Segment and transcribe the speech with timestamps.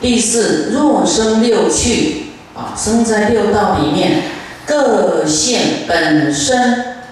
[0.00, 4.22] 第四，若生六趣啊，生在六道里面，
[4.64, 7.02] 各现本身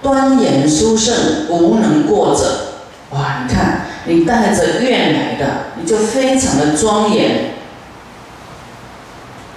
[0.00, 1.14] 端严殊胜，
[1.50, 2.78] 无能过者。
[3.10, 5.46] 哇，你看，你带着愿来的，
[5.78, 7.50] 你就非常的庄严。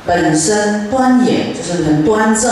[0.05, 2.51] 本身端严，就是很端正，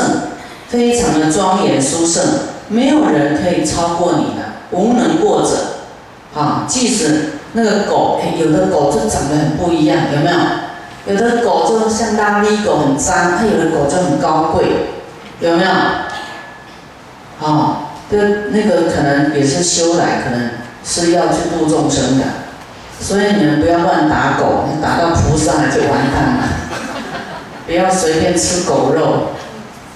[0.69, 2.23] 非常的庄严殊胜，
[2.69, 6.39] 没有人可以超过你的，无能过者。
[6.39, 7.31] 啊，即使。
[7.57, 10.37] 那个狗，哎，有的狗就长得很不一样，有没有？
[11.07, 14.65] 有的狗就像拉力狗很脏，它有的狗就很高贵，
[15.39, 15.69] 有没有？
[17.39, 18.17] 啊，这
[18.51, 20.49] 那个可能也是修来，可能
[20.83, 22.25] 是要去度众生的，
[22.99, 26.43] 所以你们不要乱打狗，打到菩萨就完蛋了。
[27.65, 29.29] 不要随便吃狗肉，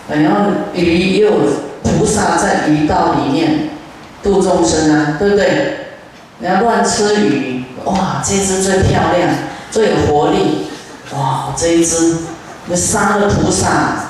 [0.09, 1.31] 然后鱼也有
[1.83, 3.69] 菩萨在鱼道里面
[4.23, 5.78] 度众生啊，对不对？
[6.41, 9.29] 你要乱吃鱼，哇，这只最漂亮，
[9.69, 10.69] 最有活力，
[11.13, 12.19] 哇，这一只，
[12.67, 14.05] 你杀了菩萨，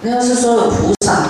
[0.00, 1.22] 那要是说有菩萨，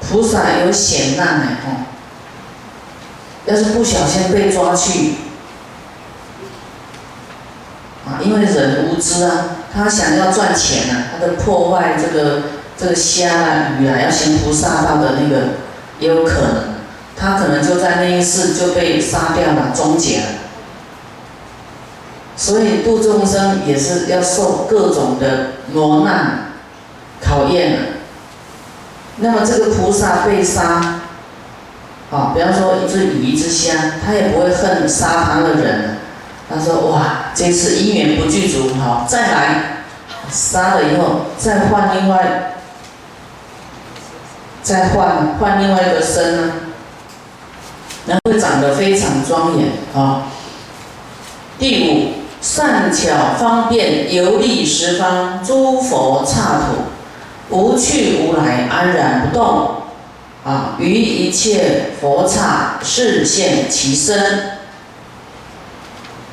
[0.00, 1.84] 菩萨有险难呢，哦，
[3.44, 5.16] 要是不小心被抓去，
[8.06, 12.44] 啊，因为人无知啊，他想要赚钱啊，他的破坏这个
[12.78, 15.48] 这个虾啊鱼啊，要行菩萨道的那个
[16.00, 16.75] 也有可能。
[17.18, 20.24] 他可能就在那一世就被杀掉了，终结了。
[22.36, 26.52] 所以度众生也是要受各种的磨难
[27.22, 27.78] 考验的。
[29.16, 31.00] 那么这个菩萨被杀，
[32.10, 33.72] 啊，比方说一只鱼、一只虾，
[34.04, 35.96] 他也不会恨杀他的人。
[36.48, 39.84] 他说：“哇，这次因缘不具足，好，再来
[40.30, 42.52] 杀了以后，再换另外，
[44.62, 46.52] 再换换另外一个身呢。”
[48.06, 50.28] 然后长得非常庄严啊。
[51.58, 59.82] 第五，善巧方便游历十方诸佛刹土，无去无来，安然不动
[60.44, 60.76] 啊。
[60.78, 64.58] 于一切佛刹示现其身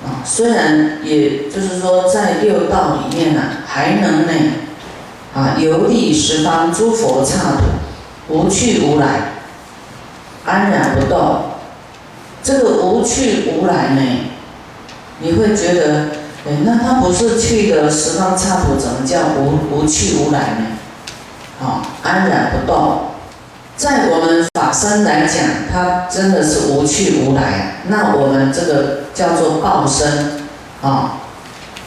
[0.05, 0.21] 啊。
[0.25, 4.33] 虽然也就是说在六道里面呢，还能呢
[5.33, 7.63] 啊游历十方诸佛刹土，
[8.27, 9.31] 无去无来，
[10.45, 11.52] 安然不动。
[12.43, 14.01] 这个无去无来呢，
[15.19, 16.07] 你会觉得，
[16.45, 20.65] 哎，那他不是去的十方刹土，怎么叫无无去无来呢？
[21.61, 23.11] 好，安然不动，
[23.77, 27.77] 在我们法身来讲，它真的是无去无来。
[27.87, 30.41] 那我们这个叫做报身，
[30.81, 31.19] 啊，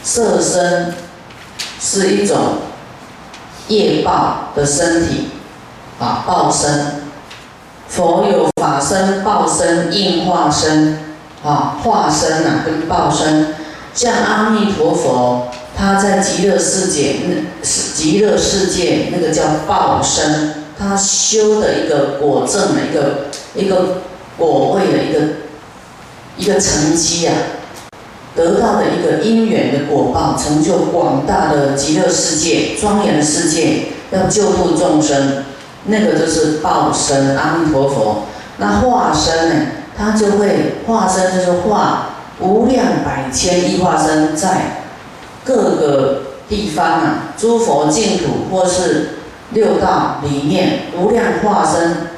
[0.01, 0.95] 色身
[1.79, 2.37] 是一种
[3.67, 5.29] 业报的身体，
[5.99, 7.03] 啊，报身。
[7.89, 10.97] 佛有法身、报身、应化身，
[11.41, 13.55] 啊，化身呐跟报身，
[13.93, 24.01] 像阿弥陀佛，他在极乐世界，那是极乐世界那个叫报身，他修的一个果证的一个一个
[24.37, 25.19] 果位的一个
[26.35, 27.33] 一个成绩啊，
[28.35, 35.45] 得到的一个因缘的果报，成就广大的极乐世界庄严的世界，要救度众生。
[35.89, 38.23] 那个就是报身阿弥陀佛，
[38.57, 39.65] 那化身呢？
[39.97, 42.09] 他就会化身，就是化
[42.39, 44.83] 无量百千亿化身，在
[45.43, 49.17] 各个地方啊，诸佛净土或是
[49.51, 52.09] 六道里面，无量化身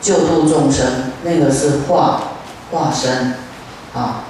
[0.00, 0.86] 救度众生，
[1.24, 2.22] 那个是化
[2.70, 3.34] 化身
[3.94, 4.24] 啊。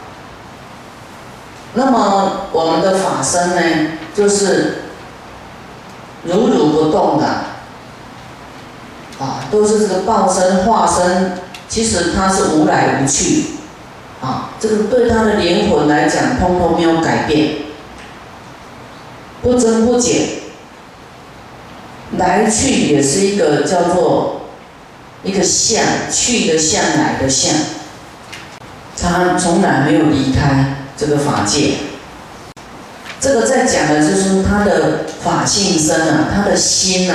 [1.74, 4.82] 那么我们的法身呢，就是
[6.24, 7.53] 如如不动的。
[9.54, 11.38] 都是这个报身化身，
[11.68, 13.44] 其实它是无来无去，
[14.20, 17.58] 啊，这个对他的灵魂来讲，通通没有改变，
[19.42, 20.26] 不增不减，
[22.18, 24.40] 来去也是一个叫做
[25.22, 27.54] 一个相，去的相，来的相，
[29.00, 31.74] 他从来没有离开这个法界。
[33.20, 37.14] 这个在讲的就是他的法性身啊，他的心呐。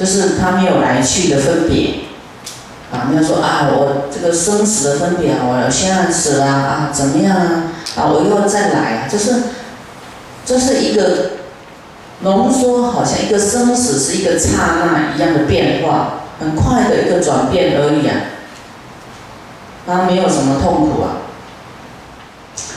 [0.00, 1.96] 就是他没有来去的分别，
[2.90, 7.64] 啊，你要说啊，我这个生死的分别啊，我现在死了啊，怎么样啊？
[7.96, 9.42] 啊，我又要再来啊，就是，
[10.46, 11.32] 这是一个
[12.20, 18.16] 浓缩，好像一个生死是一个刹那一样的变化，很快的一个转变而已啊。
[19.86, 21.28] 他没有什么痛苦啊，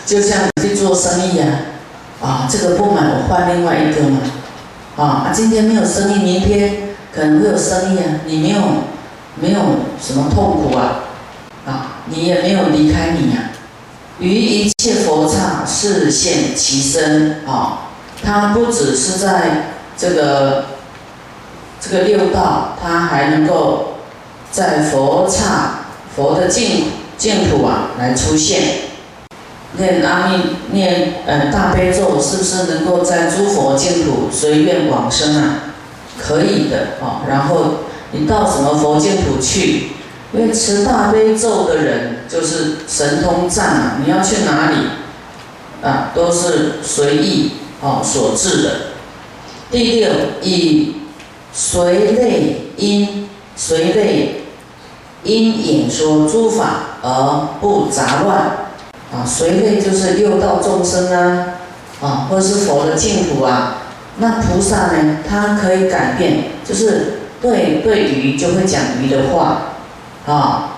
[0.06, 1.48] 就像你去做生意啊，
[2.22, 4.20] 啊，这个不买我换另外一个嘛，
[4.98, 6.83] 啊，今天没有生意，明天。
[7.14, 8.62] 可能会有生意啊，你没有
[9.36, 9.60] 没有
[10.02, 11.04] 什么痛苦啊，
[11.66, 13.52] 啊，你也没有离开你呀，
[14.20, 17.90] 于一切佛刹示现其身啊，
[18.24, 20.66] 他不只是在这个
[21.80, 23.94] 这个六道，他还能够
[24.52, 25.86] 在佛刹
[26.16, 26.86] 佛的净
[27.18, 28.62] 净土啊来出现。
[29.76, 35.73] 念阿弥念呃大悲咒，是不是能够在诸佛净土随愿往生啊？
[36.24, 37.28] 可以的啊。
[37.28, 37.80] 然后
[38.12, 39.90] 你到什么佛净土去？
[40.36, 44.78] 因为持大悲咒的人就是神通藏啊，你要去哪里
[45.84, 48.70] 啊，都是随意哦所致的。
[49.70, 50.10] 第六，
[50.42, 50.96] 以
[51.54, 54.46] 随类因随类
[55.22, 58.38] 因演说诸法而不杂乱
[59.14, 61.46] 啊，随类就是六道众生啊
[62.02, 63.83] 啊，或是佛的净土啊。
[64.18, 69.74] 那菩萨呢，他可以改变，就是对对鱼就会讲鱼的话。
[70.26, 70.76] 啊，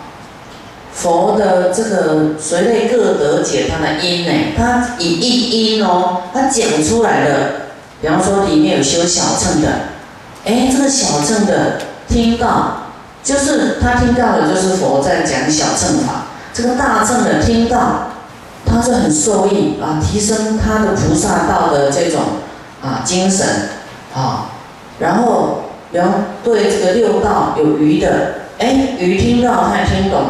[0.94, 7.66] 佛的这个随类各得解他的因呢，他以一因哦，他讲出来的。
[8.02, 9.70] 比方说里面有修小乘的，
[10.46, 12.92] 哎，这个小乘的听到，
[13.24, 16.26] 就是他听到的，就是佛在讲小乘法。
[16.54, 18.10] 这个大乘的听到，
[18.66, 22.22] 他是很受益啊，提升他的菩萨道的这种
[22.86, 23.48] 啊精神
[24.14, 24.52] 啊。
[25.00, 28.46] 然后，然后对这个六道有余的。
[28.58, 30.22] 哎，鱼听到，他也听懂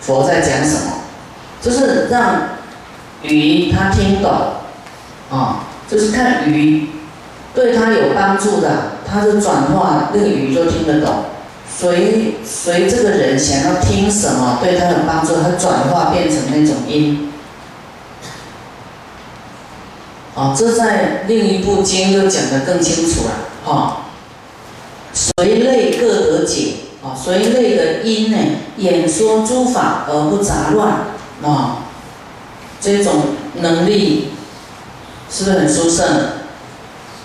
[0.00, 0.92] 佛在讲什么，
[1.62, 2.48] 就是让
[3.22, 4.32] 鱼他听懂，
[5.30, 6.88] 啊，就是看鱼
[7.54, 11.26] 对他有帮助的，他的转化那个鱼就听得懂。
[11.70, 17.27] 随随这个人想要听什么，对他有帮助，他转化变成那种音。
[20.38, 24.06] 啊，这在另一部经又讲得更清楚了，啊，
[25.12, 26.74] 随类各得解。
[27.00, 28.36] 啊，随类的因呢，
[28.76, 31.06] 演说诸法而不杂乱，
[31.44, 31.84] 啊，
[32.80, 33.14] 这种
[33.60, 34.30] 能力
[35.30, 36.06] 是不是很殊胜？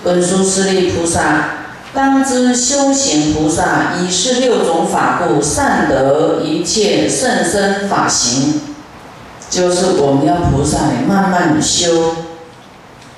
[0.04, 1.50] 文殊师利菩萨
[1.92, 8.62] 当知修行菩萨以是六种法故，善得一切甚深法行，
[9.50, 12.23] 就是我们要菩萨呢，慢慢的修，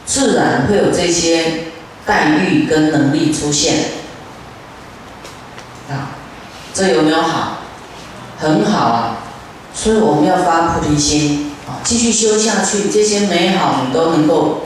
[0.05, 1.65] 自然会有这些
[2.05, 3.85] 待遇跟能力出现。
[5.89, 6.15] 啊
[6.73, 7.59] 这有没有好？
[8.37, 9.17] 很好啊！
[9.73, 14.63] 所以我们要发菩提心啊，继续修下去，这些美好你都能够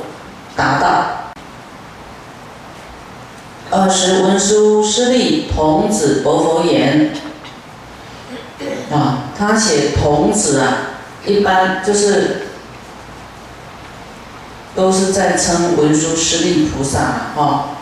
[0.56, 1.32] 达到。
[3.70, 7.14] 二十文殊师利童子薄佛言
[8.92, 10.78] 啊，他写童子啊，
[11.24, 12.48] 一般就是
[14.76, 17.00] 都是在称文殊师利菩萨
[17.36, 17.78] 啊，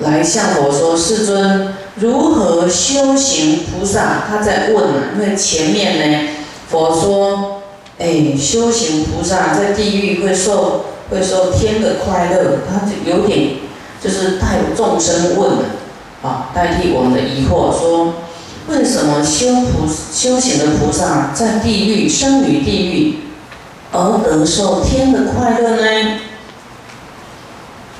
[0.00, 1.74] 来向我说世尊。
[1.96, 4.24] 如何修行菩萨？
[4.28, 6.28] 他在问啊，因为前面呢，
[6.68, 7.62] 佛说，
[7.98, 13.58] 哎，修行菩萨在地狱会受会受天的快乐，他就有点
[14.02, 15.62] 就是代众生问了
[16.22, 18.14] 啊，代替我们的疑惑，说
[18.66, 23.18] 为什么修菩修行的菩萨在地狱生于地狱，
[23.94, 26.18] 而得受天的快乐呢？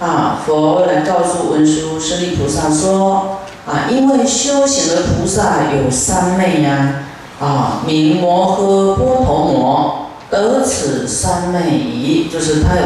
[0.00, 3.38] 啊，佛来告诉文殊师利菩萨说。
[3.66, 7.04] 啊，因为修行的菩萨有三昧呀，
[7.40, 12.82] 啊，名摩诃波陀摩，得此三昧仪，就是他有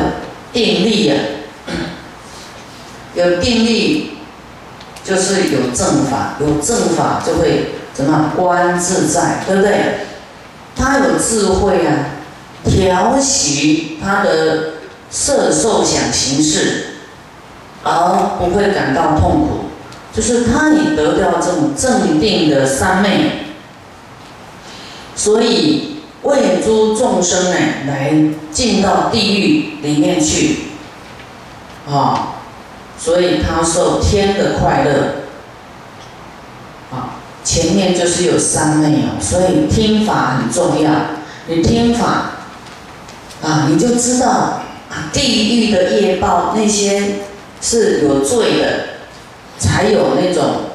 [0.52, 1.16] 定力呀，
[3.14, 4.18] 有定力，
[5.02, 10.06] 就是有正法，有正法就会怎么观自在，对不对？
[10.76, 12.17] 他有智慧啊，
[12.64, 14.74] 调息他的
[15.10, 16.86] 色受想行识，
[17.82, 19.68] 而不会感到痛苦。
[20.14, 23.54] 就是他已得到这种正定的三昧，
[25.14, 28.12] 所以为诸众生呢来
[28.50, 30.56] 进到地狱里面去，
[31.88, 32.34] 啊，
[32.98, 34.92] 所以他受天的快乐，
[36.90, 40.90] 啊，前面就是有三昧哦，所以听法很重要。
[41.46, 42.37] 你听法，
[43.42, 47.16] 啊，你就知道啊，地狱的业报那些
[47.60, 48.98] 是有罪的。
[49.60, 50.70] 才有那种，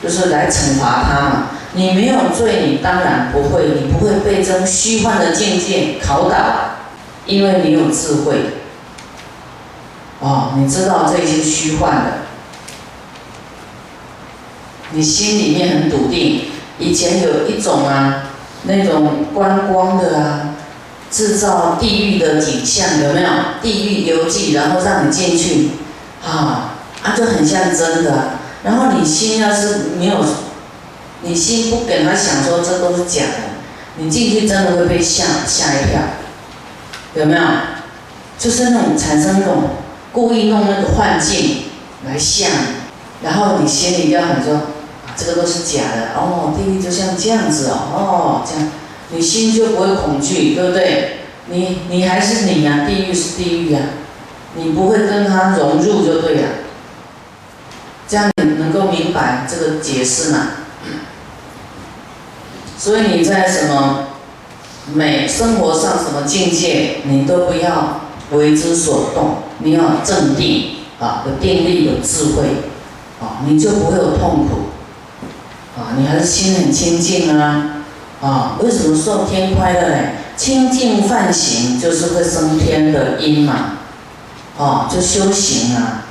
[0.00, 1.48] 就是来惩罚他嘛。
[1.72, 6.36] 你没有罪，你当然不会，你不会被这种虚幻的境界考倒，
[7.26, 8.36] 因为你有智慧。
[10.20, 12.12] 哦，你知道这些虚幻的，
[14.92, 16.42] 你心里面很笃定。
[16.78, 18.28] 以前有一种啊，
[18.62, 20.54] 那种观光的啊，
[21.10, 23.28] 制造地狱的景象，有没有？
[23.62, 25.70] 地狱游记，然后让你进去，
[26.24, 26.72] 啊。
[27.02, 28.30] 啊，就很像真的。
[28.64, 30.24] 然后你心要是没有，
[31.22, 36.00] 你心不给他想说这都是假的，你进去真的会被吓吓一跳，
[37.14, 37.42] 有没有？
[38.38, 39.70] 就是那种产生那种
[40.12, 41.66] 故意弄那个幻境
[42.04, 42.66] 来吓你，
[43.22, 44.62] 然后你心里要很说，
[45.16, 48.68] 这个都是假的哦，地狱就像这样子哦，哦这样，
[49.10, 51.18] 你心就不会恐惧，对不对？
[51.48, 53.80] 你你还是你呀，地狱是地狱呀，
[54.56, 56.48] 你不会跟他融入就对了。
[58.08, 60.48] 这样你能够明白这个解释吗？
[62.76, 64.08] 所以你在什么
[64.92, 68.00] 美生活上什么境界，你都不要
[68.32, 72.42] 为之所动，你要镇定啊，有定力有智慧
[73.20, 74.70] 啊，你就不会有痛苦
[75.78, 77.75] 啊，你还是心很清净啊
[78.20, 79.96] 啊，为什么受天快乐呢？
[80.36, 83.78] 清净犯行就是会升天的因嘛，
[84.58, 86.02] 哦，就修行啊。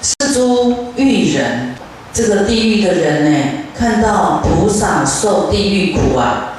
[0.00, 1.76] 是诸欲人，
[2.12, 3.38] 这个地狱的人呢，
[3.78, 6.54] 看到菩萨受地狱苦啊，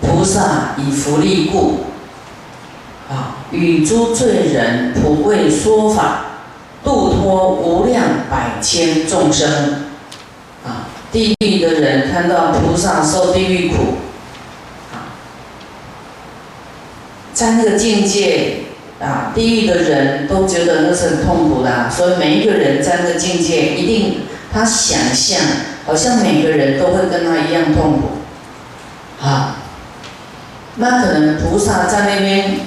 [0.00, 1.80] 菩萨以福利故，
[3.08, 6.26] 啊，与诸罪人普为说法，
[6.84, 9.89] 度脱无量百千众生，
[11.12, 13.98] 地狱的人看到菩萨受地狱苦。
[17.32, 18.64] 在那个境界
[19.00, 25.40] 啊，地狱的人都觉得那是很痛苦的，所以每一个人在那个境界，一定他想象
[25.86, 29.56] 好像每个人都会跟他一样痛苦，啊，
[30.76, 32.60] 那可能菩萨在那边，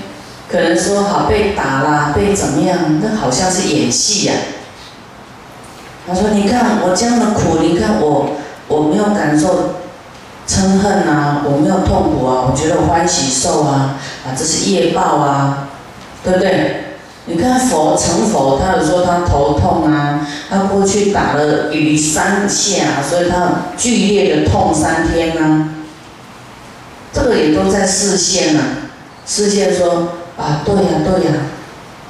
[0.49, 4.33] 可能说好被打啦，被怎么样，那好像是演戏呀。
[6.07, 8.31] 他说：“你看我这样的苦，你看我
[8.67, 9.75] 我没有感受。”
[10.45, 13.95] 嗔恨啊，我没有痛苦啊，我觉得欢喜受啊，
[14.27, 15.69] 啊，这是业报啊，
[16.21, 16.97] 对不对？
[17.27, 25.69] 你看佛成佛，他有说他头痛啊，他过去打了雨三下，所以他剧烈的痛三天啊，
[27.13, 28.61] 这个也都在视线呐，
[29.25, 31.31] 视线说啊，对呀对呀，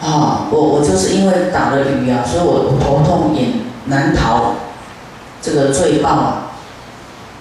[0.02, 3.50] 啊，我我就是因为打了雨啊，所以我我头痛也
[3.86, 4.56] 难逃
[5.42, 6.52] 这个罪报啊。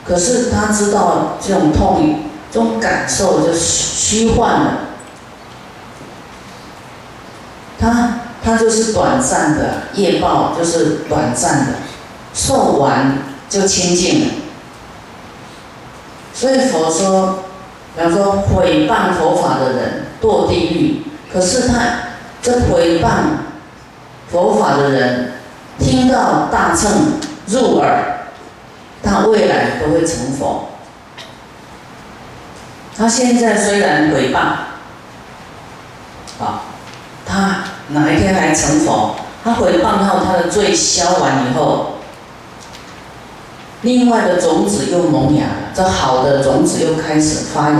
[0.04, 2.20] 可是他知道这种痛，
[2.50, 4.70] 这种感受就是虚幻的，
[7.78, 11.72] 他他就是短暂的业报，就是短暂的，
[12.34, 13.18] 受完
[13.48, 14.26] 就清净了。
[16.34, 17.44] 所以佛说，
[17.94, 21.74] 比方说毁谤佛法的人堕地狱，可是他
[22.42, 23.08] 这毁谤
[24.30, 25.34] 佛法的人
[25.78, 28.18] 听到大乘入耳。
[29.02, 30.68] 他未来都会成佛。
[32.96, 34.38] 他现在虽然诽谤，
[36.38, 36.62] 啊，
[37.26, 39.16] 他哪一天还成佛？
[39.42, 41.94] 他诽谤后，他的罪消完以后，
[43.80, 47.76] 另外的种子又萌芽，这好的种子又开始发芽，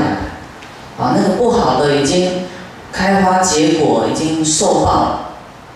[0.99, 2.49] 啊，那个不好的已经
[2.93, 5.21] 开花结果，已经受报了，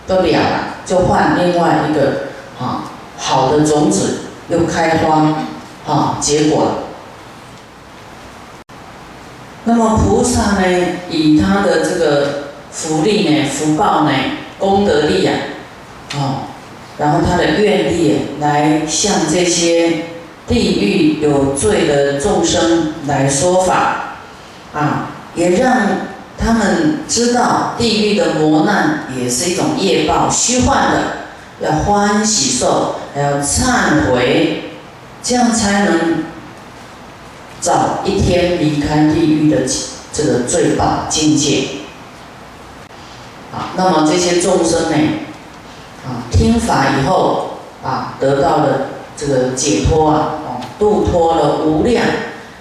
[0.05, 2.29] 都了了，就换另外一个
[2.59, 2.89] 啊
[3.19, 4.21] 好的种子。
[4.49, 5.35] 又开花，
[5.85, 6.71] 啊，结果了。
[9.65, 10.63] 那么菩萨呢，
[11.09, 14.11] 以他的这个福利呢、福报呢、
[14.57, 15.33] 功德力啊，
[16.13, 16.47] 啊，
[16.97, 20.05] 然后他的愿力来向这些
[20.47, 24.19] 地狱有罪的众生来说法，
[24.73, 25.89] 啊，也让
[26.47, 31.01] 他们知道地狱的磨难也是一种业报，虚幻的，
[31.59, 32.95] 要欢喜受。
[33.13, 34.75] 还要忏悔，
[35.21, 36.23] 这样才能
[37.59, 39.63] 早一天离开地狱的
[40.13, 41.67] 这个罪报境界。
[43.51, 44.97] 啊，那么这些众生呢，
[46.05, 48.85] 啊，听法以后啊，得到了
[49.17, 52.05] 这个解脱啊，哦，度脱了无量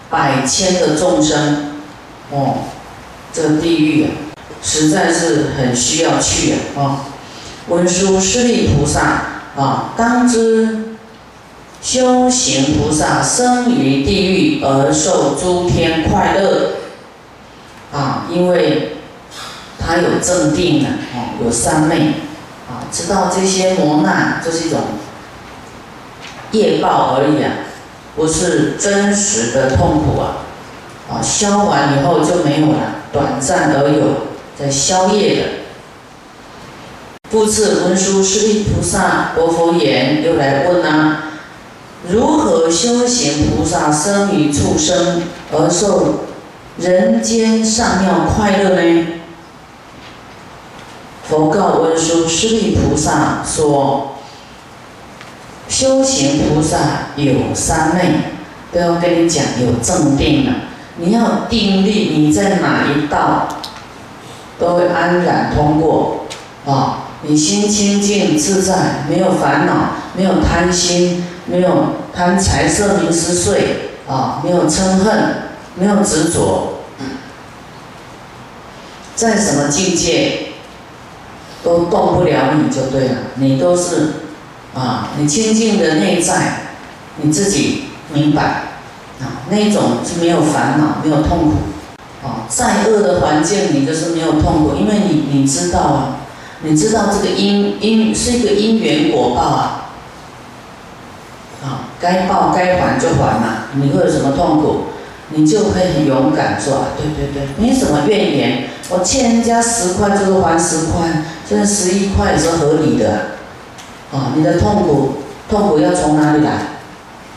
[0.09, 1.77] 百千的众生，
[2.31, 2.55] 哦，
[3.37, 4.11] 这地狱啊，
[4.63, 6.97] 实在是很需要去啊，哦，
[7.69, 9.37] 文殊师利菩萨。
[9.57, 10.99] 啊，当知
[11.81, 16.73] 修行菩萨生于地狱而受诸天快乐，
[17.91, 18.99] 啊，因为
[19.79, 22.01] 他有正定啊，哦，有三昧，
[22.69, 24.81] 啊，知道这些磨难就是一种
[26.51, 27.53] 业报而已啊，
[28.15, 30.45] 不是真实的痛苦啊，
[31.11, 34.27] 啊，消完以后就没有了，短暂而有，
[34.59, 35.43] 在宵夜的。
[37.31, 41.25] 复次，文殊师利菩萨，佛佛言，又来问啊：
[42.09, 45.23] 如何修行菩萨生于畜生
[45.53, 46.21] 而受
[46.79, 49.07] 人间上妙快乐呢？
[51.29, 54.17] 佛告文殊师利菩萨说：
[55.69, 56.79] 修行菩萨
[57.17, 58.21] 有三昧，
[58.73, 60.55] 都要跟你讲有正定啊。
[60.99, 63.49] 你要定力，你在哪一道
[64.59, 66.27] 都会安然通过
[66.65, 67.05] 啊！
[67.23, 75.35] 你心清净自在，没有烦恼，没有贪心，没有贪财色名食睡啊，没有嗔恨，
[75.75, 76.83] 没有执着，
[79.15, 80.49] 在什么境界
[81.63, 84.13] 都动不了你就对了，你都是
[84.75, 86.61] 啊，你清净的内在，
[87.17, 88.63] 你自己明白。
[89.21, 91.55] 啊，那种是没有烦恼，没有痛苦，
[92.27, 96.17] 啊，再恶的环境你都是没有痛苦，因为你你知道啊，
[96.63, 99.91] 你知道这个因因是一个因缘果报啊，
[101.65, 104.81] 啊，该报该还就还嘛，你会有什么痛苦？
[105.31, 113.39] 你就会很勇敢做啊，对对对，没什么怨言，我欠人家十块就是还十块，现在十一块也是合理的，
[114.13, 115.15] 啊，你的痛苦
[115.51, 116.76] 痛苦要从哪里来？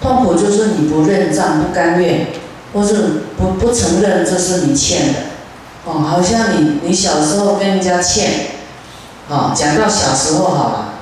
[0.01, 2.27] 痛苦就是你不认账、不甘愿，
[2.73, 5.19] 或是不不承认这是你欠的，
[5.85, 8.31] 哦，好像你你小时候跟人家欠，
[9.27, 10.93] 哦，讲到小时候好了，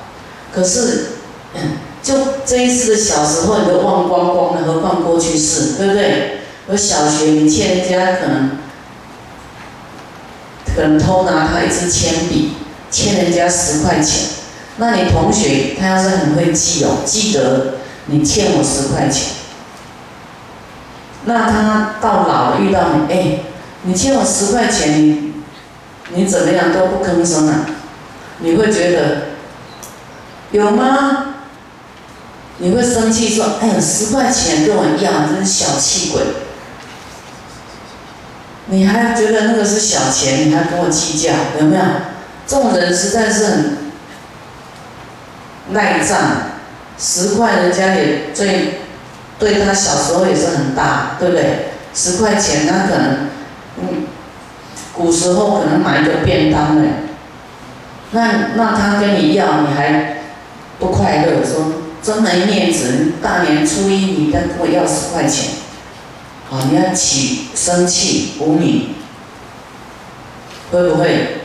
[0.52, 1.10] 可是，
[2.02, 2.14] 就
[2.44, 6.38] 这一次的小时候你都忘光光了，何况过去式，对不对？
[6.66, 8.58] 我小学你欠人家可能，
[10.74, 12.54] 可能偷拿他一支铅笔，
[12.90, 14.28] 欠人家十块钱，
[14.78, 17.77] 那你同学他要是很会记哦，记得。
[18.10, 19.34] 你欠我十块钱，
[21.24, 23.40] 那他到老了遇到你，哎，
[23.82, 25.34] 你欠我十块钱，你
[26.14, 27.66] 你怎么样都不吭声啊？
[28.38, 29.22] 你会觉得
[30.52, 31.34] 有吗？
[32.58, 36.22] 你会生气说，哎呀，十块钱跟我要，真是小气鬼！
[38.66, 41.82] 你还觉得那个是小钱，你还跟我计较，有没有？
[42.46, 43.76] 这种人实在是很
[45.72, 46.18] 赖账。
[46.98, 48.80] 十块，人家也最
[49.38, 51.68] 对他小时候也是很大，对不对？
[51.94, 53.28] 十块钱，他可能，
[53.80, 54.06] 嗯，
[54.92, 56.90] 古时候可能买一个便当呢。
[58.10, 60.18] 那那他跟你要，你还
[60.78, 62.92] 不快乐，说真没面子。
[62.98, 65.50] 你大年初一你再跟我要十块钱，
[66.48, 68.94] 好，你要起生气无名，
[70.72, 71.42] 会不会？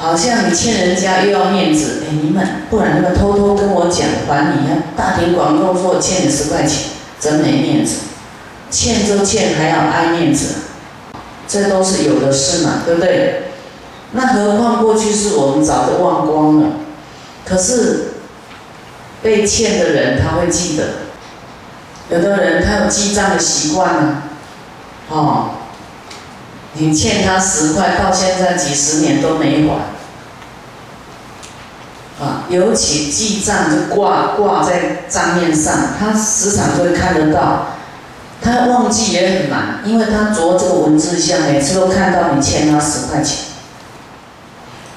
[0.00, 7.96] 好像你欠人家又要面子，哎，你们不然你们偷偷跟我讲还你，大庭广众说我欠你十块钱，真没面子，
[8.70, 10.54] 欠就欠还要挨面子，
[11.46, 13.42] 这都是有的事嘛，对不对？
[14.12, 16.70] 那何况过去是我们早就忘光了，
[17.44, 18.14] 可是
[19.22, 20.84] 被欠的人他会记得，
[22.08, 24.22] 有的人他有记账的习惯呢，
[25.10, 25.50] 哦。
[26.74, 29.74] 你欠他十块，到现在几十年都没还，
[32.24, 37.66] 啊，尤其记账就挂挂在账面上，他时常会看得到，
[38.40, 43.46] 他忘记也很难，因为他着这个文字像，每次都看到你欠他十块钱，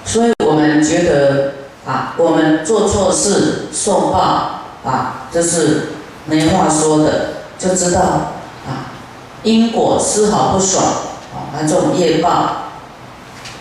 [0.06, 1.54] 所以我们觉得
[1.88, 5.94] 啊，我们做错事受报啊，这是
[6.28, 8.00] 没话说的，就知道
[8.68, 8.94] 啊，
[9.42, 10.84] 因果丝毫不爽。
[11.54, 12.72] 啊这种业报，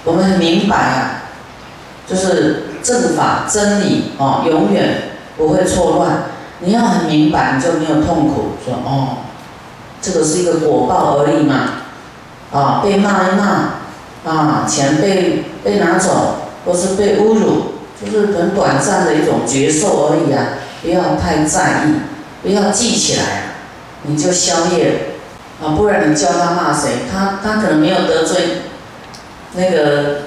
[0.05, 1.29] 我们很明白啊，
[2.09, 6.25] 就是正法真理哦，永远不会错乱。
[6.61, 8.53] 你要很明白，你就没有痛苦。
[8.65, 9.19] 说哦，
[10.01, 11.83] 这个是一个果报而已嘛，
[12.51, 22.01] 啊，被骂一骂，啊，钱被被拿走，或是被侮辱，就是很短暂的一种觉受而已啊，不要太在意，
[22.43, 23.55] 不要记起来，
[24.05, 25.12] 你就消业。
[25.63, 26.91] 啊，不然你叫他骂谁？
[27.11, 28.63] 他他可能没有得罪
[29.55, 30.23] 那个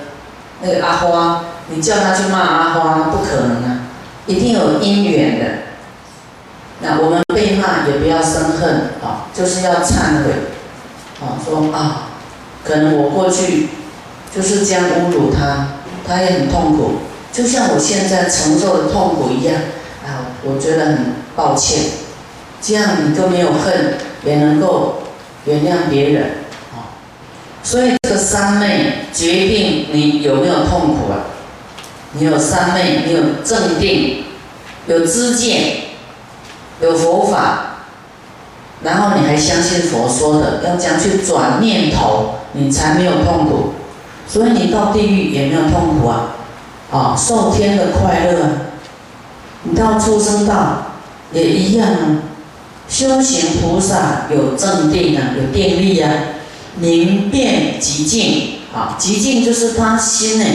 [0.61, 3.79] 那个阿花，你叫他去骂阿花，不可能啊，
[4.27, 5.45] 一定有因缘的。
[6.79, 10.31] 那我们被骂也不要生恨啊，就是要忏悔
[11.19, 12.07] 啊，说啊，
[12.63, 13.67] 可能我过去
[14.33, 15.67] 就是这样侮辱他，
[16.07, 16.99] 他也很痛苦，
[17.33, 19.55] 就像我现在承受的痛苦一样
[20.05, 20.97] 啊，我觉得很
[21.35, 21.83] 抱歉，
[22.61, 25.01] 这样你都没有恨，也能够。
[25.45, 26.23] 原谅别人，
[26.73, 26.97] 啊，
[27.63, 31.25] 所以这个三昧决定你有没有痛苦啊？
[32.13, 34.23] 你有三昧，你有正定，
[34.87, 35.77] 有知见，
[36.81, 37.77] 有佛法，
[38.83, 43.73] 然后你还相信佛说的，要这样去转念头，你才没有痛苦。
[44.27, 46.35] 所以你到地狱也没有痛苦啊，
[46.91, 48.49] 啊，受天的快乐，
[49.63, 50.87] 你到畜生道
[51.31, 52.34] 也一样啊。
[52.95, 56.09] 修行菩萨有正定啊，有定力啊，
[56.77, 60.45] 明辨极静啊，极静就是他心呢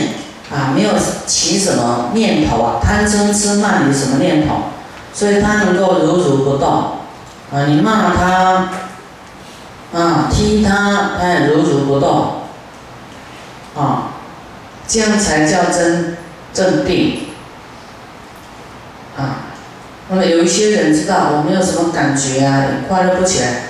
[0.51, 0.93] 啊，没有
[1.27, 4.55] 起什么念头啊，贪嗔痴慢疑什么念头，
[5.13, 6.67] 所以他能够如如不动，
[7.53, 8.71] 啊，你骂他，
[9.93, 12.37] 啊，踢他，他也如如不动，
[13.77, 14.13] 啊，
[14.89, 16.17] 这样才叫真
[16.55, 17.19] 正定，
[20.13, 23.63] 那么有一些人知道我没有什么感觉啊，快乐不起来，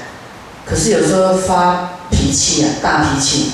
[0.65, 3.53] 可是有时候发脾气啊，大脾气，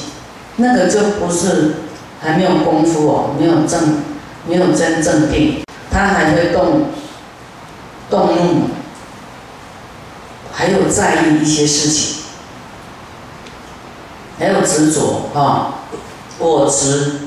[0.58, 1.74] 那个就不是
[2.22, 4.02] 还没有功夫哦，没有正，
[4.46, 6.90] 没有真正定，他还会动，
[8.08, 8.70] 动怒。
[10.52, 12.22] 还有在意一些事情，
[14.38, 15.80] 还有执着啊，
[16.38, 17.25] 我执